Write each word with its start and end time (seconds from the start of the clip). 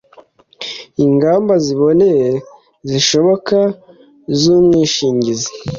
ingamba 1.05 1.53
ziboneye 1.65 2.29
zishoboka 2.89 3.57
z 4.39 4.41
umwishingizi 4.57 5.49